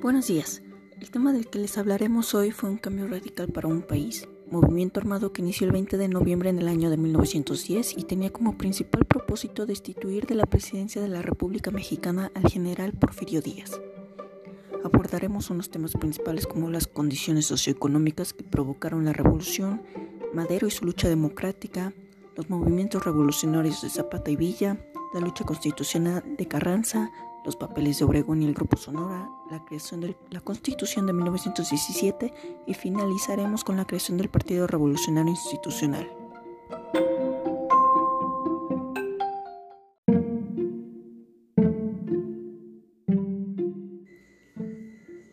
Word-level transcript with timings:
Buenos 0.00 0.28
días. 0.28 0.62
El 1.00 1.10
tema 1.10 1.32
del 1.32 1.50
que 1.50 1.58
les 1.58 1.76
hablaremos 1.76 2.32
hoy 2.32 2.52
fue 2.52 2.70
un 2.70 2.78
cambio 2.78 3.08
radical 3.08 3.48
para 3.48 3.66
un 3.66 3.82
país, 3.82 4.28
movimiento 4.48 5.00
armado 5.00 5.32
que 5.32 5.42
inició 5.42 5.66
el 5.66 5.72
20 5.72 5.96
de 5.96 6.06
noviembre 6.06 6.50
en 6.50 6.60
el 6.60 6.68
año 6.68 6.88
de 6.88 6.96
1910 6.96 7.98
y 7.98 8.04
tenía 8.04 8.30
como 8.30 8.56
principal 8.56 9.04
propósito 9.06 9.66
destituir 9.66 10.26
de 10.26 10.36
la 10.36 10.46
presidencia 10.46 11.02
de 11.02 11.08
la 11.08 11.20
República 11.20 11.72
Mexicana 11.72 12.30
al 12.36 12.48
general 12.48 12.92
Porfirio 12.92 13.42
Díaz. 13.42 13.80
Abordaremos 14.84 15.50
unos 15.50 15.68
temas 15.68 15.94
principales 15.94 16.46
como 16.46 16.70
las 16.70 16.86
condiciones 16.86 17.46
socioeconómicas 17.46 18.32
que 18.34 18.44
provocaron 18.44 19.04
la 19.04 19.12
revolución, 19.12 19.82
Madero 20.32 20.68
y 20.68 20.70
su 20.70 20.84
lucha 20.84 21.08
democrática, 21.08 21.92
los 22.36 22.48
movimientos 22.48 23.04
revolucionarios 23.04 23.82
de 23.82 23.90
Zapata 23.90 24.30
y 24.30 24.36
Villa, 24.36 24.78
la 25.12 25.18
lucha 25.18 25.44
constitucional 25.44 26.22
de 26.36 26.46
Carranza, 26.46 27.10
los 27.48 27.56
papeles 27.56 27.98
de 27.98 28.04
Obregón 28.04 28.42
y 28.42 28.44
el 28.44 28.52
Grupo 28.52 28.76
Sonora, 28.76 29.26
la 29.50 29.64
creación 29.64 30.02
de 30.02 30.14
la 30.28 30.42
Constitución 30.42 31.06
de 31.06 31.14
1917 31.14 32.34
y 32.66 32.74
finalizaremos 32.74 33.64
con 33.64 33.78
la 33.78 33.86
creación 33.86 34.18
del 34.18 34.28
Partido 34.28 34.66
Revolucionario 34.66 35.30
Institucional. 35.30 36.06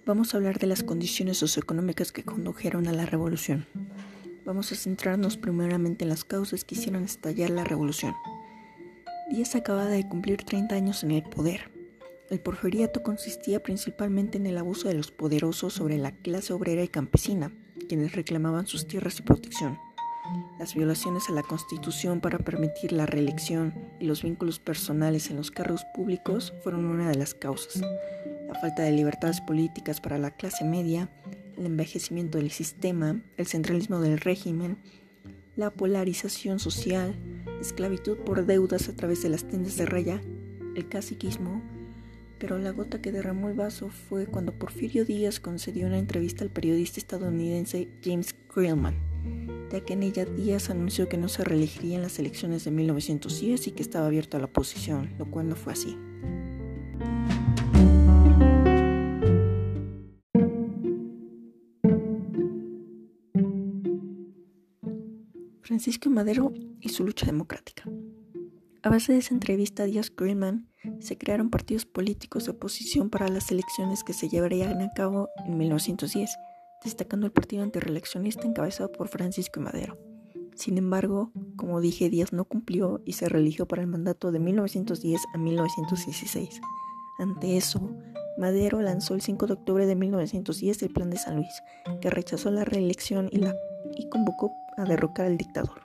Vamos 0.06 0.34
a 0.34 0.38
hablar 0.38 0.58
de 0.58 0.68
las 0.68 0.84
condiciones 0.84 1.40
socioeconómicas 1.40 2.14
que 2.14 2.24
condujeron 2.24 2.88
a 2.88 2.94
la 2.94 3.06
revolución. 3.06 3.68
Vamos 4.46 4.72
a 4.72 4.76
centrarnos 4.78 5.36
primeramente 5.36 6.06
en 6.06 6.10
las 6.10 6.24
causas 6.24 6.64
que 6.64 6.76
hicieron 6.76 7.04
estallar 7.04 7.50
la 7.50 7.66
revolución. 7.66 8.14
Díaz 9.30 9.54
acababa 9.56 9.90
de 9.90 10.08
cumplir 10.08 10.46
30 10.46 10.76
años 10.76 11.04
en 11.04 11.12
el 11.12 11.24
poder 11.24 11.75
el 12.30 12.40
porfiriato 12.40 13.04
consistía 13.04 13.62
principalmente 13.62 14.38
en 14.38 14.48
el 14.48 14.58
abuso 14.58 14.88
de 14.88 14.96
los 14.96 15.12
poderosos 15.12 15.74
sobre 15.74 15.98
la 15.98 16.12
clase 16.12 16.54
obrera 16.54 16.84
y 16.84 16.88
campesina, 16.88 17.52
quienes 17.88 18.16
reclamaban 18.16 18.66
sus 18.66 18.88
tierras 18.88 19.20
y 19.20 19.22
protección. 19.22 19.78
Las 20.58 20.74
violaciones 20.74 21.30
a 21.30 21.34
la 21.34 21.44
Constitución 21.44 22.20
para 22.20 22.40
permitir 22.40 22.92
la 22.92 23.06
reelección 23.06 23.76
y 24.00 24.06
los 24.06 24.24
vínculos 24.24 24.58
personales 24.60 25.30
en 25.30 25.38
los 25.38 25.52
cargos 25.52 25.86
públicos 25.94 26.54
fueron 26.64 26.86
una 26.86 27.10
de 27.10 27.16
las 27.16 27.36
causas. 27.36 27.84
La 28.48 28.56
falta 28.60 28.82
de 28.82 28.92
libertades 28.92 29.40
políticas 29.42 30.02
para 30.02 30.18
la 30.18 30.32
clase 30.32 30.66
media, 30.66 31.10
el 31.58 31.68
envejecimiento 31.68 32.40
del 32.40 32.50
sistema, 32.50 33.22
el 33.38 33.46
centralismo 33.46 34.00
del 34.00 34.20
régimen, 34.20 34.78
la 35.56 35.70
polarización 35.70 36.58
social, 36.60 37.16
esclavitud 37.62 38.18
por 38.18 38.46
deudas 38.48 38.90
a 38.90 38.96
través 38.96 39.22
de 39.22 39.30
las 39.30 39.48
tiendas 39.48 39.78
de 39.78 39.86
raya, 39.86 40.22
el 40.76 40.90
caciquismo, 40.90 41.62
pero 42.40 42.58
la 42.58 42.72
gota 42.72 43.02
que 43.02 43.12
derramó 43.12 43.50
el 43.50 43.56
vaso 43.56 43.90
fue 43.90 44.28
cuando 44.28 44.58
Porfirio 44.58 45.06
Díaz 45.06 45.40
concedió 45.40 45.88
una 45.88 45.98
entrevista 45.98 46.44
al 46.44 46.50
periodista 46.50 47.00
estadounidense 47.00 47.90
James 48.04 48.36
Grillman, 48.54 48.96
ya 49.72 49.82
que 49.82 49.94
en 49.94 50.04
ella 50.04 50.26
Díaz 50.26 50.70
anunció 50.70 51.10
que 51.10 51.18
no 51.18 51.28
se 51.30 51.44
reelegiría 51.44 51.96
en 51.96 52.02
las 52.02 52.20
elecciones 52.20 52.66
de 52.66 52.72
1910 52.72 53.68
y 53.68 53.72
que 53.72 53.82
estaba 53.82 54.08
abierto 54.08 54.38
a 54.38 54.40
la 54.40 54.48
oposición, 54.48 55.14
lo 55.18 55.30
cual 55.30 55.50
no 55.50 55.56
fue 55.56 55.74
así. 55.74 55.98
Francisco 65.62 66.10
Madero 66.10 66.54
y 66.80 66.90
su 66.90 67.04
lucha 67.04 67.26
democrática. 67.26 67.84
A 68.86 68.90
base 68.90 69.14
de 69.14 69.18
esa 69.18 69.34
entrevista, 69.34 69.86
Díaz 69.86 70.12
Greenman 70.16 70.70
se 71.00 71.18
crearon 71.18 71.50
partidos 71.50 71.88
políticos 71.88 72.46
de 72.46 72.52
oposición 72.52 73.10
para 73.10 73.28
las 73.30 73.50
elecciones 73.50 74.04
que 74.04 74.14
se 74.14 74.30
llevarían 74.30 74.80
a 74.80 74.92
cabo 74.92 75.30
en 75.44 75.58
1910, 75.58 76.30
destacando 76.84 77.26
el 77.26 77.32
partido 77.32 77.64
antireeleccionista 77.64 78.46
encabezado 78.46 78.92
por 78.92 79.08
Francisco 79.08 79.60
Madero. 79.60 79.98
Sin 80.54 80.78
embargo, 80.78 81.32
como 81.56 81.82
dije, 81.82 82.12
Díaz 82.12 82.32
no 82.32 82.46
cumplió 82.46 83.02
y 83.06 83.14
se 83.14 83.28
religió 83.28 83.68
para 83.68 83.82
el 83.82 83.88
mandato 83.88 84.32
de 84.32 84.38
1910 84.38 85.20
a 85.34 85.38
1916. 85.40 86.62
Ante 87.18 87.58
eso, 87.58 87.90
Madero 88.38 88.84
lanzó 88.84 89.16
el 89.16 89.22
5 89.22 89.48
de 89.48 89.54
octubre 89.54 89.88
de 89.88 89.96
1910 89.96 90.84
el 90.84 90.94
Plan 90.94 91.10
de 91.10 91.18
San 91.18 91.38
Luis, 91.38 91.64
que 92.02 92.12
rechazó 92.12 92.52
la 92.52 92.66
reelección 92.66 93.30
y, 93.32 93.38
la, 93.38 93.56
y 93.98 94.08
convocó 94.10 94.52
a 94.78 94.84
derrocar 94.84 95.26
al 95.26 95.38
dictador. 95.38 95.85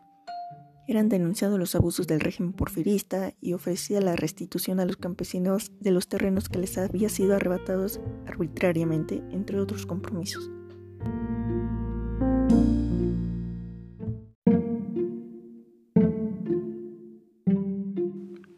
Eran 0.90 1.08
denunciados 1.08 1.56
los 1.56 1.76
abusos 1.76 2.08
del 2.08 2.18
régimen 2.18 2.52
porfirista 2.52 3.32
y 3.40 3.52
ofrecía 3.52 4.00
la 4.00 4.16
restitución 4.16 4.80
a 4.80 4.84
los 4.84 4.96
campesinos 4.96 5.70
de 5.78 5.92
los 5.92 6.08
terrenos 6.08 6.48
que 6.48 6.58
les 6.58 6.76
había 6.78 7.08
sido 7.08 7.36
arrebatados 7.36 8.00
arbitrariamente, 8.26 9.22
entre 9.30 9.60
otros 9.60 9.86
compromisos. 9.86 10.50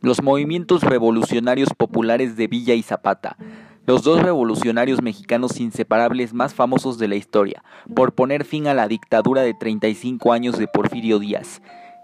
Los 0.00 0.22
movimientos 0.22 0.84
revolucionarios 0.84 1.68
populares 1.76 2.38
de 2.38 2.46
Villa 2.46 2.72
y 2.72 2.82
Zapata 2.82 3.36
los 3.84 4.04
dos 4.04 4.22
revolucionarios 4.22 5.02
mexicanos 5.02 5.58
inseparables 5.58 6.32
más 6.32 6.54
famosos 6.54 6.98
de 6.98 7.08
la 7.08 7.16
historia, 7.16 7.64
por 7.96 8.14
poner 8.14 8.44
fin 8.44 8.68
a 8.68 8.74
la 8.74 8.86
dictadura 8.86 9.42
de 9.42 9.54
35 9.54 10.32
años 10.32 10.56
de 10.56 10.68
Porfirio 10.68 11.18
Díaz. 11.18 11.60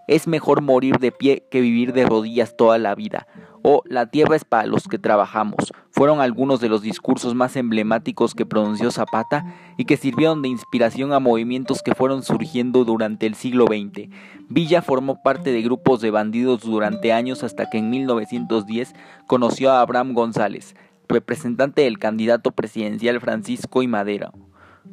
Es 0.08 0.26
mejor 0.26 0.62
morir 0.62 0.98
de 0.98 1.12
pie 1.12 1.46
que 1.50 1.60
vivir 1.60 1.92
de 1.92 2.04
rodillas 2.04 2.56
toda 2.56 2.78
la 2.78 2.94
vida. 2.94 3.28
O 3.62 3.82
la 3.86 4.06
tierra 4.10 4.34
es 4.34 4.44
para 4.44 4.66
los 4.66 4.88
que 4.88 4.98
trabajamos. 4.98 5.72
Fueron 5.90 6.20
algunos 6.20 6.60
de 6.60 6.68
los 6.68 6.82
discursos 6.82 7.34
más 7.34 7.54
emblemáticos 7.54 8.34
que 8.34 8.46
pronunció 8.46 8.90
Zapata 8.90 9.54
y 9.76 9.84
que 9.84 9.96
sirvieron 9.96 10.42
de 10.42 10.48
inspiración 10.48 11.12
a 11.12 11.20
movimientos 11.20 11.82
que 11.82 11.94
fueron 11.94 12.22
surgiendo 12.22 12.84
durante 12.84 13.26
el 13.26 13.34
siglo 13.34 13.66
XX. 13.66 14.08
Villa 14.48 14.82
formó 14.82 15.22
parte 15.22 15.52
de 15.52 15.62
grupos 15.62 16.00
de 16.00 16.10
bandidos 16.10 16.62
durante 16.62 17.12
años 17.12 17.44
hasta 17.44 17.68
que 17.70 17.78
en 17.78 17.90
1910 17.90 18.94
conoció 19.26 19.70
a 19.70 19.82
Abraham 19.82 20.14
González, 20.14 20.74
representante 21.08 21.82
del 21.82 21.98
candidato 21.98 22.50
presidencial 22.50 23.20
Francisco 23.20 23.82
y 23.82 23.86
Madera 23.86 24.32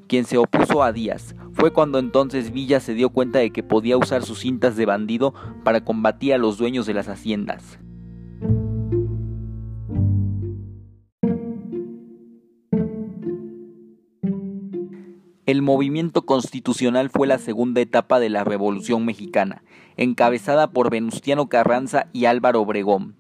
quien 0.08 0.26
se 0.26 0.38
opuso 0.38 0.84
a 0.84 0.92
Díaz. 0.92 1.36
Fue 1.56 1.72
cuando 1.72 2.00
entonces 2.00 2.52
Villa 2.52 2.82
se 2.82 2.94
dio 2.94 3.10
cuenta 3.10 3.40
de 3.40 3.52
que 3.52 3.64
podía 3.64 3.98
usar 3.98 4.24
sus 4.24 4.40
cintas 4.40 4.76
de 4.76 4.86
bandido 4.86 5.34
para 5.64 5.86
combatir 5.86 6.34
a 6.34 6.38
los 6.38 6.58
dueños 6.58 6.86
de 6.86 6.94
las 6.94 7.08
haciendas. 7.08 7.80
El 15.46 15.62
movimiento 15.62 16.24
constitucional 16.26 17.10
fue 17.10 17.28
la 17.28 17.38
segunda 17.38 17.80
etapa 17.80 18.20
de 18.20 18.30
la 18.30 18.44
Revolución 18.44 19.06
Mexicana, 19.06 19.64
encabezada 19.96 20.72
por 20.72 20.90
Venustiano 20.90 21.48
Carranza 21.48 22.08
y 22.12 22.26
Álvaro 22.26 22.62
Obregón. 22.62 23.16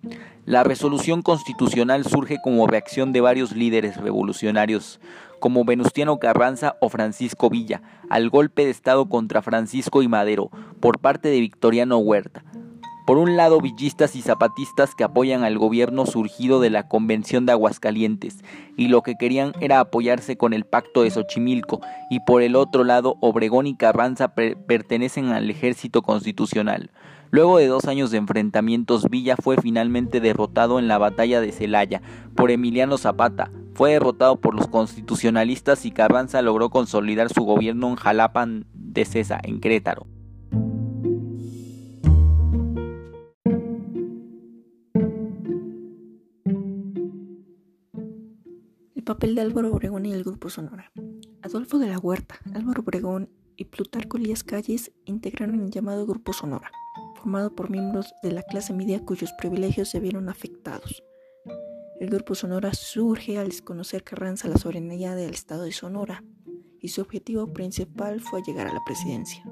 La 0.45 0.63
resolución 0.63 1.22
constitucional 1.22 2.03
surge 2.03 2.38
como 2.44 2.68
reacción 2.68 3.13
de 3.13 3.22
varios 3.22 3.56
líderes 3.56 3.97
revolucionarios, 3.97 5.00
como 5.40 5.66
Venustiano 5.66 6.19
Carranza 6.19 6.75
o 6.81 6.90
Francisco 6.90 7.50
Villa, 7.50 7.81
al 8.09 8.29
golpe 8.29 8.66
de 8.66 8.72
Estado 8.72 9.07
contra 9.07 9.41
Francisco 9.41 10.01
y 10.01 10.07
Madero 10.07 10.50
por 10.79 11.00
parte 11.00 11.29
de 11.29 11.40
Victoriano 11.40 11.97
Huerta. 11.97 12.44
Por 13.06 13.19
un 13.19 13.38
lado, 13.38 13.62
villistas 13.62 14.16
y 14.16 14.24
zapatistas 14.24 14.95
que 14.95 15.03
apoyan 15.03 15.44
al 15.44 15.59
gobierno 15.59 16.07
surgido 16.07 16.59
de 16.59 16.72
la 16.72 16.88
Convención 16.88 17.45
de 17.45 17.51
Aguascalientes 17.51 18.44
y 18.78 18.88
lo 18.88 19.03
que 19.03 19.13
querían 19.16 19.53
era 19.62 19.79
apoyarse 19.79 20.38
con 20.38 20.53
el 20.53 20.66
Pacto 20.66 21.03
de 21.03 21.12
Xochimilco, 21.12 21.81
y 22.09 22.22
por 22.22 22.41
el 22.41 22.56
otro 22.56 22.84
lado, 22.84 23.18
Obregón 23.22 23.68
y 23.68 23.75
Carranza 23.75 24.34
pertenecen 24.34 25.28
al 25.28 25.51
ejército 25.51 26.01
constitucional. 26.01 26.90
Luego 27.29 27.59
de 27.59 27.68
dos 27.68 27.85
años 27.85 28.09
de 28.09 28.18
enfrentamientos, 28.18 29.07
Villa 29.09 29.36
fue 29.36 29.57
finalmente 29.57 30.19
derrotado 30.19 30.80
en 30.80 30.88
la 30.88 30.98
batalla 30.98 31.42
de 31.42 31.51
Celaya 31.51 32.01
por 32.36 32.50
Emiliano 32.50 32.98
Zapata. 32.98 33.51
Fue 33.75 33.92
derrotado 33.92 34.39
por 34.39 34.56
los 34.56 34.68
constitucionalistas 34.68 35.86
y 35.86 35.92
Carranza 35.92 36.42
logró 36.42 36.69
consolidar 36.69 37.31
su 37.31 37.44
gobierno 37.44 37.89
en 37.89 37.95
Jalapan 37.95 38.66
de 38.74 39.04
Cesa, 39.04 39.39
en 39.44 39.60
Querétaro. 39.60 40.07
El 48.95 49.04
papel 49.04 49.36
de 49.36 49.42
Álvaro 49.42 49.74
Obregón 49.74 50.06
y 50.06 50.13
el 50.13 50.24
Grupo 50.24 50.50
Sonora. 50.50 50.92
Adolfo 51.42 51.78
de 51.78 51.88
la 51.88 52.00
Huerta, 52.00 52.39
Álvaro 52.54 52.81
Obregón 52.81 53.30
y 53.57 53.66
Plutarco 53.66 54.18
Elías 54.18 54.44
Calles 54.44 54.94
integraron 55.04 55.62
el 55.62 55.69
llamado 55.69 56.07
Grupo 56.07 56.31
Sonora 56.33 56.71
formado 57.25 57.56
por 57.56 57.71
miembros 57.71 58.13
de 58.21 58.31
la 58.31 58.44
clase 58.44 58.71
media 58.71 59.04
cuyos 59.04 59.33
privilegios 59.33 59.89
se 59.89 60.00
vieron 60.00 60.30
afectados. 60.30 61.04
El 61.97 62.09
grupo 62.09 62.36
Sonora 62.36 62.74
surge 62.74 63.38
al 63.38 63.47
desconocer 63.47 64.03
Carranza 64.03 64.50
la 64.50 64.57
soberanía 64.57 65.15
del 65.15 65.33
estado 65.33 65.63
de 65.63 65.71
Sonora 65.71 66.24
y 66.81 66.89
su 66.89 67.01
objetivo 67.01 67.53
principal 67.53 68.19
fue 68.19 68.42
llegar 68.45 68.68
a 68.68 68.74
la 68.74 68.83
presidencia. 68.86 69.44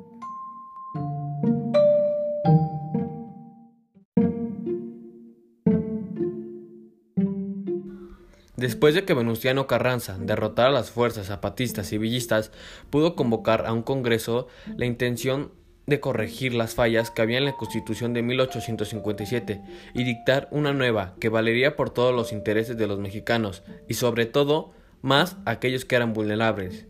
Después 8.58 8.94
de 8.94 9.06
que 9.06 9.14
Venustiano 9.14 9.66
Carranza 9.66 10.18
derrotara 10.20 10.70
a 10.70 10.74
las 10.74 10.92
fuerzas 10.92 11.28
zapatistas 11.28 11.94
y 11.94 11.98
villistas, 11.98 12.52
pudo 12.90 13.16
convocar 13.16 13.66
a 13.66 13.74
un 13.74 13.84
congreso 13.84 14.48
la 14.76 14.86
intención 14.86 15.52
de 15.86 16.00
corregir 16.00 16.54
las 16.54 16.76
fallas 16.76 17.12
que 17.12 17.22
había 17.22 17.38
en 17.38 17.46
la 17.46 17.58
Constitución 17.58 18.14
de 18.14 18.22
1857 18.22 19.62
y 19.94 20.04
dictar 20.04 20.48
una 20.52 20.74
nueva 20.74 21.16
que 21.20 21.30
valería 21.30 21.76
por 21.76 21.90
todos 21.90 22.16
los 22.16 22.32
intereses 22.32 22.78
de 22.78 22.88
los 22.88 23.00
mexicanos 23.00 23.64
y 23.88 23.96
sobre 23.96 24.26
todo 24.26 24.72
más 25.02 25.38
aquellos 25.46 25.86
que 25.86 25.96
eran 25.96 26.14
vulnerables. 26.14 26.86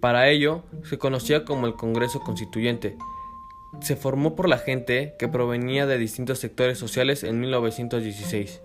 Para 0.00 0.28
ello 0.28 0.62
se 0.84 0.98
conocía 0.98 1.44
como 1.44 1.66
el 1.66 1.74
Congreso 1.74 2.20
Constituyente. 2.20 2.96
Se 3.80 3.96
formó 3.96 4.36
por 4.36 4.48
la 4.48 4.58
gente 4.58 5.14
que 5.18 5.28
provenía 5.28 5.86
de 5.86 5.98
distintos 5.98 6.38
sectores 6.38 6.78
sociales 6.78 7.24
en 7.24 7.40
1916. 7.40 8.62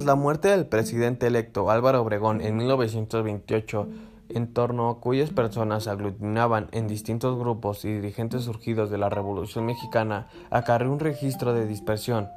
La 0.00 0.14
muerte 0.14 0.48
del 0.48 0.64
presidente 0.64 1.26
electo 1.26 1.70
Álvaro 1.70 2.00
Obregón 2.00 2.40
en 2.40 2.56
1928, 2.56 3.86
en 4.30 4.54
torno 4.54 4.88
a 4.88 4.98
cuyas 4.98 5.28
personas 5.28 5.84
se 5.84 5.90
aglutinaban 5.90 6.68
en 6.72 6.88
distintos 6.88 7.38
grupos 7.38 7.84
y 7.84 7.92
dirigentes 7.92 8.44
surgidos 8.44 8.90
de 8.90 8.96
la 8.96 9.10
Revolución 9.10 9.66
Mexicana, 9.66 10.28
acarreó 10.48 10.90
un 10.90 11.00
registro 11.00 11.52
de 11.52 11.66
dispersión. 11.66 12.30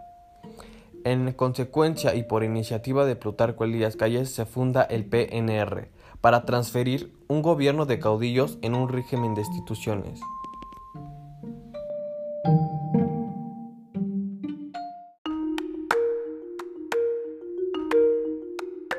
En 1.06 1.32
consecuencia 1.32 2.16
y 2.16 2.24
por 2.24 2.44
iniciativa 2.44 3.06
de 3.06 3.16
Plutarco 3.16 3.64
Elías 3.64 3.96
Calles 3.96 4.30
se 4.30 4.46
funda 4.46 4.84
el 4.84 5.06
PNR, 5.06 5.90
para 6.20 6.44
transferir 6.44 7.14
un 7.30 7.42
gobierno 7.42 7.86
de 7.86 7.98
caudillos 7.98 8.58
en 8.62 8.76
un 8.76 8.90
régimen 8.90 9.36
de 9.36 9.42
instituciones. 9.42 10.20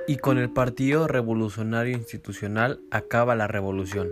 Y 0.07 0.17
con 0.17 0.39
el 0.39 0.51
Partido 0.51 1.09
Revolucionario 1.09 1.97
Institucional 1.97 2.81
acaba 2.91 3.35
la 3.35 3.47
revolución. 3.47 4.09